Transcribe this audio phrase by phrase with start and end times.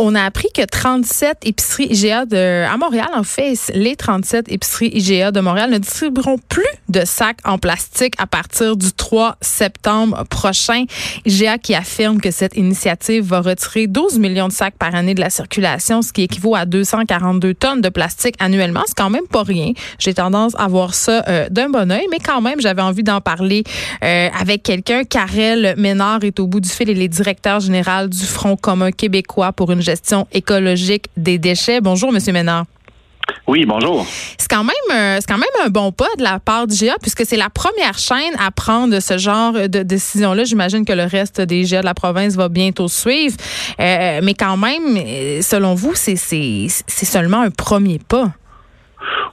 [0.00, 4.90] On a appris que 37 épiceries IGA de, à Montréal, en fait, les 37 épiceries
[4.94, 10.24] IGA de Montréal ne distribueront plus de sacs en plastique à partir du 3 septembre
[10.30, 10.84] prochain.
[11.26, 15.20] IGA qui affirme que cette initiative va retirer 12 millions de sacs par année de
[15.20, 18.82] la circulation, ce qui équivaut à 242 tonnes de plastique annuellement.
[18.86, 19.72] C'est quand même pas rien.
[19.98, 23.20] J'ai tendance à voir ça euh, d'un bon oeil, mais quand même, j'avais envie d'en
[23.20, 23.64] parler
[24.04, 25.02] euh, avec quelqu'un.
[25.02, 29.52] Karel Ménard est au bout du fil et est directeur général du Front commun québécois
[29.52, 31.80] pour une gestion écologique des déchets.
[31.80, 32.66] Bonjour, Monsieur Ménard.
[33.46, 34.04] Oui, bonjour.
[34.36, 36.96] C'est quand même euh, c'est quand même un bon pas de la part du GA
[37.00, 40.44] puisque c'est la première chaîne à prendre ce genre de décision là.
[40.44, 43.36] J'imagine que le reste des GA de la province va bientôt suivre,
[43.80, 44.96] euh, mais quand même,
[45.42, 48.28] selon vous, c'est c'est seulement un premier pas.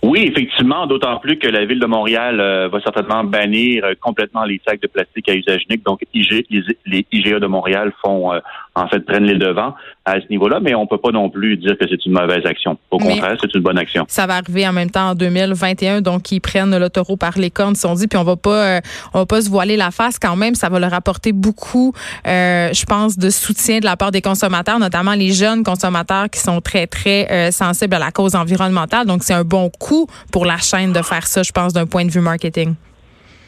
[0.02, 4.62] Oui, effectivement, d'autant plus que la ville de Montréal euh, va certainement bannir complètement les
[4.66, 5.84] sacs de plastique à usage unique.
[5.84, 6.45] Donc, IG,
[6.86, 8.31] les, IGA de Montréal font
[8.76, 9.73] en fait prennent les devants
[10.04, 12.78] à ce niveau-là, mais on peut pas non plus dire que c'est une mauvaise action.
[12.92, 14.06] Au contraire, c'est une bonne action.
[14.08, 17.50] Ça va arriver en même temps en 2021, donc ils prennent le taureau par les
[17.50, 18.81] cornes, si on dit, puis on va pas, euh,
[19.14, 20.56] on va pas se voiler la face quand même.
[20.56, 21.94] Ça va leur apporter beaucoup,
[22.28, 26.40] euh, je pense, de soutien de la part des consommateurs, notamment les jeunes consommateurs qui
[26.40, 29.08] sont très très euh, sensibles à la cause environnementale.
[29.08, 32.06] Donc c'est un bon coup pour la chaîne de faire ça, je pense, d'un point
[32.06, 32.76] de vue marketing.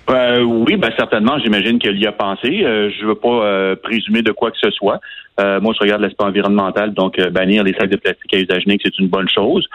[0.10, 2.64] Euh, oui, ben certainement, j'imagine qu'elle y a pensé.
[2.64, 5.00] Euh, je veux pas euh, présumer de quoi que ce soit.
[5.40, 8.82] Euh, moi, je regarde l'aspect environnemental, donc bannir les sacs de plastique à usage unique,
[8.84, 9.68] c'est une bonne chose.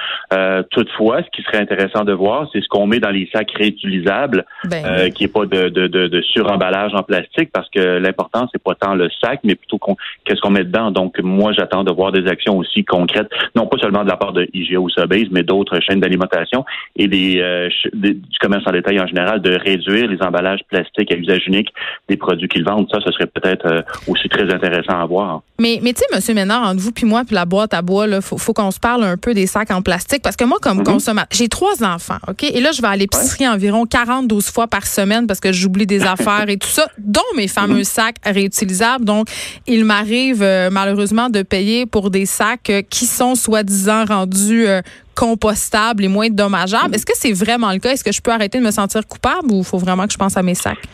[0.71, 4.45] toutefois, ce qui serait intéressant de voir, c'est ce qu'on met dans les sacs réutilisables,
[4.65, 8.63] ben qui est pas de, de, de, de suremballage en plastique, parce que l'important, c'est
[8.63, 9.79] pas tant le sac, mais plutôt
[10.25, 10.91] qu'est-ce qu'on met dedans.
[10.91, 14.33] Donc, moi, j'attends de voir des actions aussi concrètes, non pas seulement de la part
[14.33, 16.65] de IGA ou Sobeys, mais d'autres chaînes d'alimentation
[16.97, 17.43] et des,
[18.03, 21.73] du commerce en détail en général, de réduire les emballages plastiques à usage unique
[22.09, 22.89] des produits qu'ils vendent.
[22.93, 25.43] Ça, ce serait peut-être euh, aussi très intéressant à voir.
[25.63, 28.09] Mais, mais tu sais, Monsieur Ménard, entre vous puis moi, puis la boîte à bois,
[28.09, 30.21] il faut, qu'on se parle un peu des sacs en plastique.
[30.21, 30.85] Parce que moi, comme mm-hmm.
[30.85, 32.43] consommateur, j'ai trois enfants, OK?
[32.43, 36.03] Et là, je vais à l'épicerie environ 40-12 fois par semaine parce que j'oublie des
[36.15, 37.85] affaires et tout ça, dont mes fameux mm-hmm.
[37.85, 39.05] sacs réutilisables.
[39.05, 39.29] Donc,
[39.69, 44.67] il m'arrive euh, malheureusement de payer pour des sacs euh, qui sont soi-disant rendus
[45.15, 46.97] compostable et moins dommageable.
[46.97, 47.93] Est-ce que c'est vraiment le cas?
[47.93, 50.19] Est-ce que je peux arrêter de me sentir coupable ou il faut vraiment que je
[50.19, 50.89] pense à mes sacs?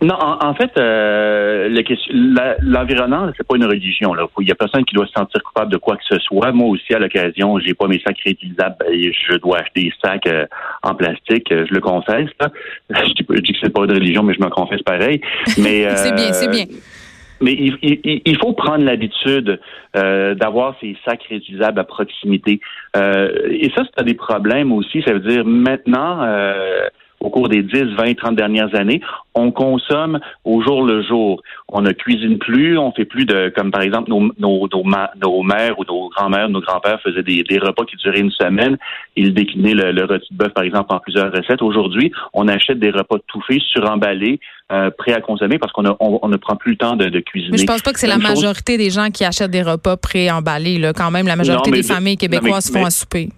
[0.00, 1.68] Non, en, fait, euh,
[2.62, 4.14] l'environnement, c'est pas une religion.
[4.14, 4.26] Là.
[4.40, 6.52] Il y a personne qui doit se sentir coupable de quoi que ce soit.
[6.52, 10.26] Moi aussi, à l'occasion, j'ai pas mes sacs réutilisables et je dois acheter des sacs
[10.28, 10.46] euh,
[10.82, 11.48] en plastique.
[11.50, 12.28] Je le confesse.
[12.90, 15.20] Je, dis, dis que c'est pas une religion, mais je me confesse pareil.
[15.58, 16.64] Mais c'est bien, c'est bien.
[16.64, 16.80] Euh,
[17.40, 19.60] mais il, faut prendre l'habitude
[19.96, 22.60] euh, d'avoir ces sacs réutilisables à proximité.
[22.96, 25.02] Euh, et ça, c'est des problèmes aussi.
[25.02, 26.88] Ça veut dire maintenant, euh,
[27.20, 29.00] au cours des 10, 20, 30 dernières années,
[29.34, 31.42] on consomme au jour le jour.
[31.68, 35.78] On ne cuisine plus, on fait plus de, comme par exemple nos, nos, nos, mères
[35.78, 38.76] ou nos grands-mères, nos grands-pères faisaient des, des, repas qui duraient une semaine.
[39.16, 41.62] Ils déclinaient le, le rôti de bœuf, par exemple, en plusieurs recettes.
[41.62, 44.40] Aujourd'hui, on achète des repas touffés, suremballés,
[44.70, 47.52] euh, prêts à consommer parce qu'on on, ne prend plus le temps de, de cuisiner.
[47.52, 50.78] Mais je pense pas que c'est la majorité des gens qui achètent des repas pré-emballés.
[50.78, 50.92] Là.
[50.92, 53.30] Quand même, la majorité des familles québécoises font à souper.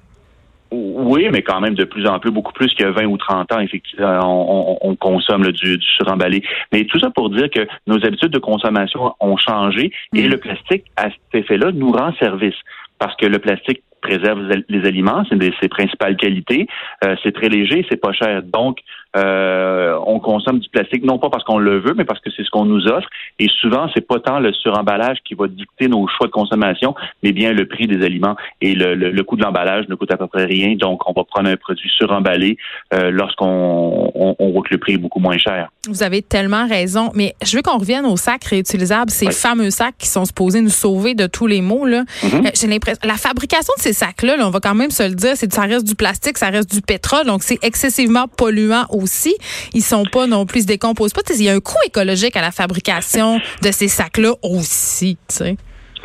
[0.72, 3.60] Oui, mais quand même de plus en plus, beaucoup plus que 20 ou 30 ans,
[3.60, 6.42] effectivement, on, on, consomme du, du suremballé.
[6.72, 10.30] Mais tout ça pour dire que nos habitudes de consommation ont changé et mm.
[10.30, 12.54] le plastique, à cet effet-là, nous rend service.
[12.98, 16.66] Parce que le plastique préserve les aliments, c'est de ses principales qualités.
[17.04, 18.42] Euh, c'est très léger, c'est pas cher.
[18.42, 18.78] Donc,
[19.16, 22.44] euh, on consomme du plastique non pas parce qu'on le veut, mais parce que c'est
[22.44, 23.08] ce qu'on nous offre.
[23.38, 27.32] Et souvent, c'est pas tant le suremballage qui va dicter nos choix de consommation, mais
[27.32, 28.36] bien le prix des aliments.
[28.60, 30.74] Et le, le, coût de l'emballage ne coûte à peu près rien.
[30.76, 32.56] Donc, on va prendre un produit suremballé
[32.94, 35.70] euh, lorsqu'on on, on voit que le prix est beaucoup moins cher.
[35.88, 37.10] Vous avez tellement raison.
[37.14, 40.68] Mais je veux qu'on revienne aux sacs réutilisables, ces fameux sacs qui sont supposés nous
[40.68, 41.86] sauver de tous les maux.
[41.86, 42.04] Là.
[42.22, 42.46] Mm-hmm.
[42.46, 45.32] Euh, j'ai l'impression, la fabrication de ces sacs-là, on va quand même se le dire,
[45.36, 49.34] c'est ça reste du plastique, ça reste du pétrole, donc c'est excessivement polluant aussi.
[49.72, 51.22] Ils sont pas non plus, ils se décomposent pas.
[51.30, 55.16] Il y a un coût écologique à la fabrication de ces sacs-là aussi.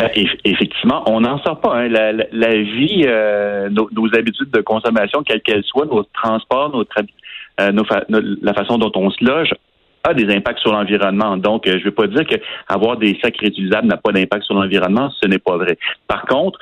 [0.02, 0.08] Euh,
[0.44, 1.76] effectivement, on n'en sort pas.
[1.76, 1.88] Hein.
[1.88, 7.02] La, vie, euh, nos, habitudes de consommation, quelles qu'elles soient, nos transports, notre,
[7.62, 7.72] euh,
[8.42, 9.54] la façon dont on se loge,
[10.04, 11.38] a des impacts sur l'environnement.
[11.38, 12.36] Donc, je ne vais pas dire que
[12.68, 15.78] avoir des sacs réutilisables n'a pas d'impact sur l'environnement, ce n'est pas vrai.
[16.08, 16.60] Par contre,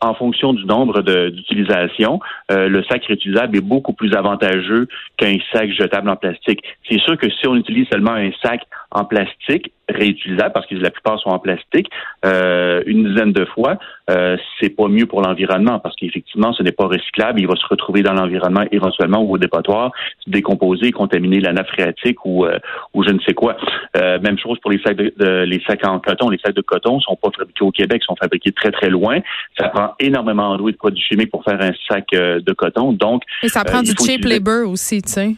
[0.00, 5.70] en fonction du nombre d'utilisations, euh, le sac réutilisable est beaucoup plus avantageux qu'un sac
[5.70, 6.62] jetable en plastique.
[6.88, 10.90] C'est sûr que si on utilise seulement un sac en plastique, réutilisables parce que la
[10.90, 11.88] plupart sont en plastique
[12.24, 13.78] euh, une dizaine de fois,
[14.10, 17.40] euh, c'est pas mieux pour l'environnement parce qu'effectivement, ce n'est pas recyclable.
[17.40, 19.92] Il va se retrouver dans l'environnement éventuellement ou au dépotoir,
[20.24, 22.58] se décomposer, contaminer la nappe phréatique ou, euh,
[22.94, 23.56] ou je ne sais quoi.
[23.96, 25.12] Euh, même chose pour les sacs de,
[25.44, 26.30] les sacs en coton.
[26.30, 29.20] Les sacs de coton sont pas fabriqués au Québec, sont fabriqués très très loin.
[29.58, 32.92] Ça prend énormément d'eau et de produits chimiques pour faire un sac euh, de coton.
[32.92, 35.34] Donc et ça prend du cheap labor aussi, tu sais.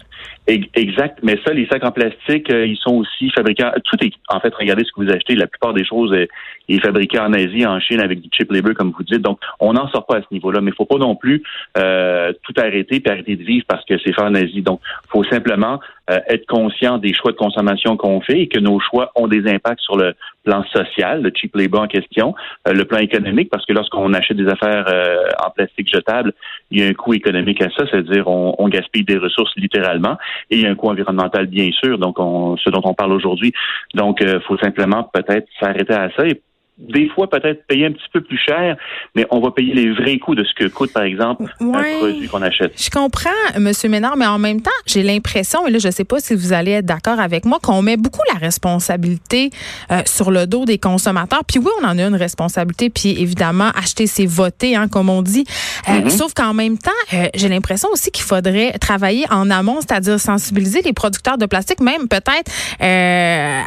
[0.47, 1.19] Exact.
[1.23, 3.69] Mais ça, les sacs en plastique, euh, ils sont aussi fabriqués.
[3.85, 5.35] Tout est, en fait, regardez ce que vous achetez.
[5.35, 6.29] La plupart des choses est,
[6.71, 9.21] est fabriquée en Asie, en Chine, avec du cheap labor, comme vous dites.
[9.21, 10.63] Donc, on n'en sort pas à ce niveau-là.
[10.63, 11.43] Mais il faut pas non plus
[11.77, 14.63] euh, tout arrêter et arrêter de vivre parce que c'est fait en Asie.
[14.63, 14.81] Donc,
[15.11, 19.13] faut simplement euh, être conscient des choix de consommation qu'on fait et que nos choix
[19.15, 20.15] ont des impacts sur le
[20.45, 22.35] plan social, le cheap labor en question,
[22.67, 26.33] euh, le plan économique, parce que lorsqu'on achète des affaires euh, en plastique jetable,
[26.71, 30.17] il y a un coût économique à ça, c'est-à-dire on, on, gaspille des ressources littéralement,
[30.51, 33.13] et il y a un coût environnemental bien sûr, donc on, ce dont on parle
[33.13, 33.53] aujourd'hui.
[33.95, 36.41] Donc, il faut simplement peut-être s'arrêter à ça et
[36.79, 38.77] des fois peut-être payer un petit peu plus cher,
[39.17, 42.29] mais on va payer les vrais coûts de ce que coûte, par exemple, un produit
[42.29, 42.81] qu'on achète.
[42.81, 43.73] Je comprends, M.
[43.91, 46.53] Ménard, mais en même temps, j'ai l'impression, et là, je ne sais pas si vous
[46.53, 49.51] allez être d'accord avec moi, qu'on met beaucoup la responsabilité
[49.91, 51.43] euh, sur le dos des consommateurs.
[51.45, 55.23] Puis oui, on en a une responsabilité, puis évidemment, acheter, c'est voter, hein, comme on
[55.23, 55.45] dit.
[55.89, 56.11] Euh, mm-hmm.
[56.11, 60.83] Sauf qu'en même temps, euh, j'ai l'impression aussi qu'il faudrait travailler en amont, c'est-à-dire sensibiliser
[60.83, 62.51] les producteurs de plastique, même peut-être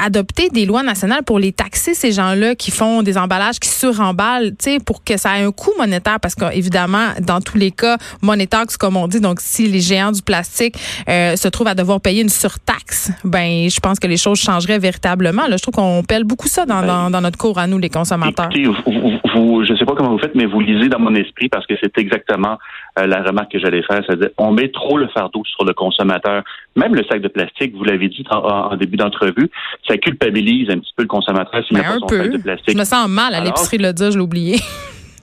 [0.03, 4.51] adopter des lois nationales pour les taxer, ces gens-là qui font des emballages qui suremballent,
[4.51, 7.97] tu sais, pour que ça ait un coût monétaire, parce qu'évidemment, dans tous les cas,
[8.21, 10.75] monétaire, comme on dit, donc si les géants du plastique
[11.09, 14.79] euh, se trouvent à devoir payer une surtaxe, ben, je pense que les choses changeraient
[14.79, 15.47] véritablement.
[15.47, 17.89] Là, je trouve qu'on pèle beaucoup ça dans, dans, dans, notre cours à nous, les
[17.89, 18.49] consommateurs.
[18.51, 21.49] Écoutez, vous, vous, je sais pas comment vous faites, mais vous lisez dans mon esprit
[21.49, 22.57] parce que c'est exactement
[22.99, 24.01] euh, la remarque que j'allais faire.
[24.05, 26.43] C'est-à-dire, on met trop le fardeau sur le consommateur.
[26.75, 29.49] Même le sac de plastique, vous l'avez dit en, début d'entrevue,
[29.87, 32.75] ça culpabilise un petit peu le consommateur s'il n'a ben, pas son sac de plastique
[32.91, 34.59] sens mal à l'épicerie de le dire, je l'ai oublié.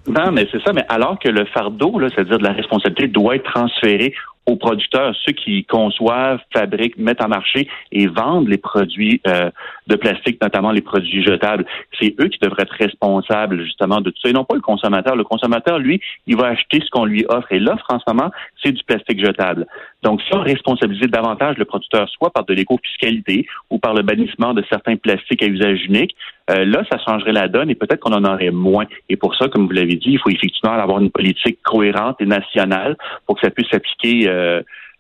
[0.06, 0.72] Non, mais c'est ça.
[0.72, 4.14] Mais alors que le fardeau, c'est-à-dire de la responsabilité, doit être transféré
[4.48, 9.50] aux producteurs, ceux qui conçoivent, fabriquent, mettent en marché et vendent les produits euh,
[9.86, 11.66] de plastique, notamment les produits jetables.
[12.00, 15.16] C'est eux qui devraient être responsables justement de tout ça et non pas le consommateur.
[15.16, 18.30] Le consommateur, lui, il va acheter ce qu'on lui offre et l'offre en ce moment,
[18.62, 19.66] c'est du plastique jetable.
[20.02, 24.54] Donc, si on responsabilisait davantage le producteur, soit par de l'éco-fiscalité ou par le bannissement
[24.54, 26.14] de certains plastiques à usage unique,
[26.50, 28.86] euh, là, ça changerait la donne et peut-être qu'on en aurait moins.
[29.08, 32.26] Et pour ça, comme vous l'avez dit, il faut effectivement avoir une politique cohérente et
[32.26, 32.96] nationale
[33.26, 34.37] pour que ça puisse s'appliquer euh,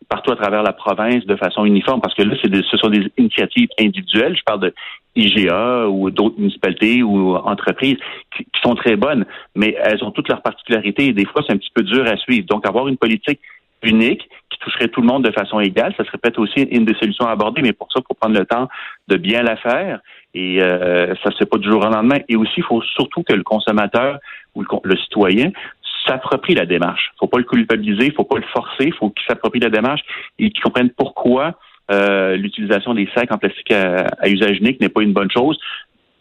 [0.08, 3.68] partout à travers la province de façon uniforme, parce que là, ce sont des initiatives
[3.78, 4.36] individuelles.
[4.36, 4.74] Je parle de
[5.16, 7.98] IGA ou d'autres municipalités ou entreprises
[8.36, 9.24] qui, sont très bonnes,
[9.54, 12.16] mais elles ont toutes leurs particularités et des fois, c'est un petit peu dur à
[12.16, 12.46] suivre.
[12.46, 13.40] Donc, avoir une politique
[13.82, 16.94] unique qui toucherait tout le monde de façon égale, ça serait peut-être aussi une des
[16.94, 18.68] solutions à aborder, mais pour ça, il faut prendre le temps
[19.06, 20.00] de bien la faire
[20.34, 22.18] et euh, ça se fait pas du jour au lendemain.
[22.28, 24.18] Et aussi, il faut surtout que le consommateur
[24.54, 25.50] ou le, citoyen
[26.08, 27.12] s'approprie la démarche.
[27.18, 30.00] Faut pas le culpabiliser, il faut pas le forcer, faut qu'il s'approprie la démarche
[30.38, 31.58] et qu'il comprenne pourquoi
[31.90, 35.58] euh, l'utilisation des sacs en plastique à, usage unique n'est pas une bonne chose.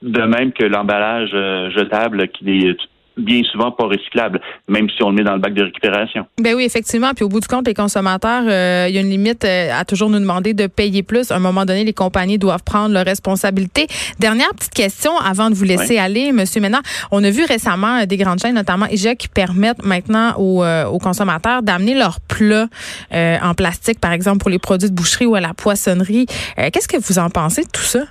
[0.02, 2.78] De même que l'emballage euh, jetable qui est
[3.18, 6.26] bien souvent pas recyclable, même si on le met dans le bac de récupération.
[6.42, 7.14] Ben oui, effectivement.
[7.14, 9.86] Puis au bout du compte, les consommateurs, euh, il y a une limite euh, à
[9.86, 11.32] toujours nous demander de payer plus.
[11.32, 13.88] À un moment donné, les compagnies doivent prendre leurs responsabilités.
[14.20, 16.84] Dernière petite question avant de vous laisser aller, Monsieur Ménard.
[17.12, 21.00] On a vu récemment euh, des grandes chaînes, notamment IGA, qui permettent maintenant aux, aux
[21.00, 22.68] consommateurs d'amener leurs plats
[23.12, 26.26] en plastique, par exemple pour les produits de boucherie ou à la poissonnerie.
[26.56, 28.02] Qu'est-ce que vous en pensez de tout ça?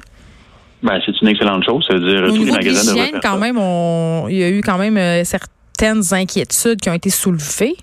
[0.86, 1.84] Ben, c'est une excellente chose.
[1.88, 3.56] Ça veut dire tous les magasins de quand même,
[4.30, 7.74] il y a eu quand même euh, certaines inquiétudes qui ont été soulevées.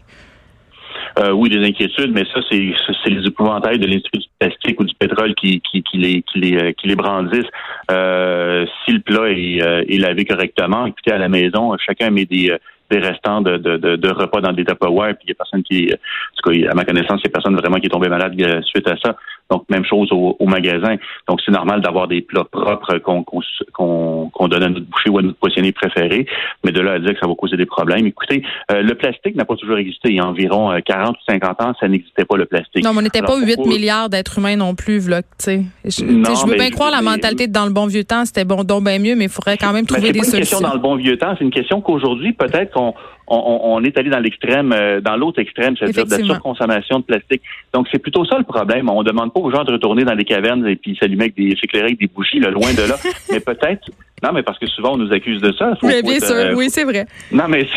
[1.19, 4.86] Euh, oui, des inquiétudes, mais ça, c'est, c'est les épouvantails de l'industrie du plastique ou
[4.86, 7.51] du pétrole qui, qui, qui les, qui, les, euh, qui les brandissent.
[7.91, 12.57] Euh, si le plat est, est, lavé correctement, écoutez, à la maison, chacun met des,
[12.89, 15.91] des restants de, de, de, repas dans des Tupperware, puis il y a personne qui,
[15.93, 18.33] en tout cas, à ma connaissance, il n'y a personne vraiment qui est tombé malade
[18.65, 19.15] suite à ça.
[19.53, 20.95] Donc, même chose au, magasin.
[21.27, 25.38] Donc, c'est normal d'avoir des plats propres qu'on donne à notre boucher ou à notre
[25.38, 26.25] poissonnier préféré.
[26.63, 28.07] Mais de là à dire que ça va causer des problèmes.
[28.07, 28.41] Écoutez,
[28.72, 30.10] euh, le plastique n'a pas toujours existé.
[30.10, 32.83] Il y a environ 40 euh, ou 50 ans, ça n'existait pas, le plastique.
[32.83, 35.07] Non, mais on n'était pas 8 milliards d'êtres humains non plus.
[35.07, 38.45] Là, je, je veux bien croire la mentalité de dans le bon vieux temps, c'était
[38.45, 40.31] bon, donc bien mieux, mais il faudrait quand même trouver des solutions.
[40.31, 41.36] C'est une question dans le bon vieux temps.
[41.38, 42.95] C'est une question qu'aujourd'hui, peut-être qu'on
[43.27, 47.42] on, est allé dans l'extrême, euh, dans l'autre extrême, c'est-à-dire de la surconsommation de plastique.
[47.74, 48.89] Donc, c'est plutôt ça le problème.
[48.89, 51.56] On demande pas aux gens de retourner dans les cavernes et puis s'allumer avec des,
[51.56, 52.96] s'éclairer avec des bougies, là, loin de là.
[53.32, 53.89] mais peut-être,
[54.24, 55.74] non, mais parce que souvent on nous accuse de ça.
[55.84, 57.06] oui, bien sûr, euh, oui, c'est vrai.
[57.32, 57.68] Non, mais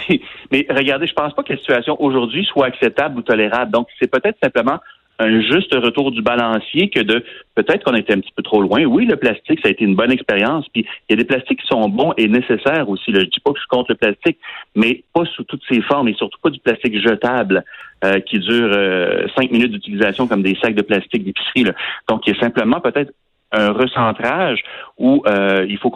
[0.53, 3.73] mais regardez, je pense pas que la situation aujourd'hui soit acceptable ou tolérable.
[3.73, 4.79] Donc, c'est peut-être simplement
[5.19, 8.85] un juste retour du balancier que de peut-être qu'on était un petit peu trop loin.
[8.85, 10.67] Oui, le plastique, ça a été une bonne expérience.
[10.73, 13.13] Puis il y a des plastiques qui sont bons et nécessaires aussi.
[13.13, 13.21] Là.
[13.21, 14.39] Je dis pas que je contre le plastique,
[14.75, 17.65] mais pas sous toutes ses formes et surtout pas du plastique jetable
[18.05, 21.65] euh, qui dure euh, cinq minutes d'utilisation comme des sacs de plastique d'épicerie.
[22.09, 23.13] Donc, il y a simplement peut-être
[23.53, 24.63] un recentrage
[24.99, 25.91] où euh, il faut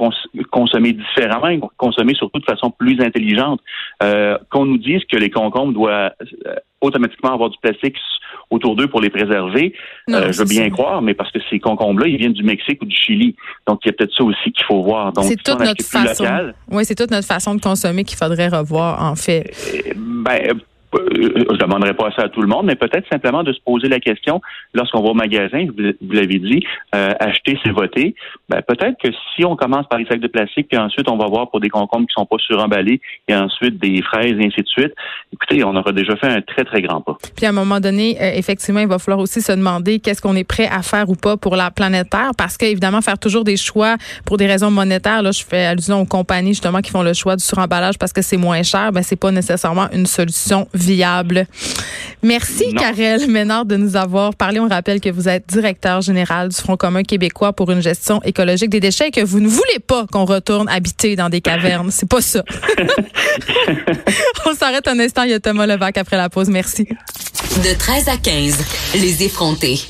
[0.51, 3.61] consommer différemment, consommer surtout de façon plus intelligente.
[4.03, 6.13] Euh, qu'on nous dise que les concombres doivent
[6.47, 7.97] euh, automatiquement avoir du plastique
[8.51, 9.75] autour d'eux pour les préserver,
[10.09, 12.97] je veux bien croire, mais parce que ces concombres-là, ils viennent du Mexique ou du
[12.97, 13.37] Chili.
[13.67, 15.13] Donc, il y a peut-être ça aussi qu'il faut voir.
[15.13, 16.53] Donc, c'est toute notre façon.
[16.71, 19.51] oui, c'est toute notre façon de consommer qu'il faudrait revoir, en fait.
[19.97, 20.55] Ben, euh,
[20.93, 23.89] je ne demanderai pas ça à tout le monde, mais peut-être simplement de se poser
[23.89, 24.41] la question
[24.75, 28.15] lorsqu'on va au magasin, vous, l'avez dit, euh, acheter, c'est voter.
[28.49, 31.27] Ben, peut-être que si on commence par les sacs de plastique, puis ensuite on va
[31.27, 34.69] voir pour des concombres qui sont pas suremballés, et ensuite des fraises, et ainsi de
[34.69, 34.93] suite,
[35.33, 37.17] écoutez, on aura déjà fait un très, très grand pas.
[37.37, 40.37] Puis à un moment donné, euh, effectivement, il va falloir aussi se demander qu'est-ce qu'on
[40.37, 43.57] est prêt à faire ou pas pour la planète Terre, parce qu'évidemment, faire toujours des
[43.57, 47.13] choix pour des raisons monétaires, là, je fais allusion aux compagnies justement qui font le
[47.13, 51.47] choix du suremballage parce que c'est moins cher, ben c'est pas nécessairement une solution viable.
[52.23, 54.61] Merci, Karel Ménard, de nous avoir parlé.
[54.61, 58.69] On rappelle que vous êtes directeur général du Front commun québécois pour une gestion écologique
[58.69, 61.91] des déchets et que vous ne voulez pas qu'on retourne habiter dans des cavernes.
[61.91, 62.45] C'est pas ça.
[64.47, 65.23] On s'arrête un instant.
[65.23, 66.51] Il y a Thomas Levac après la pause.
[66.51, 66.87] Merci.
[67.65, 68.59] De 13 à 15,
[68.97, 69.81] les effrontés.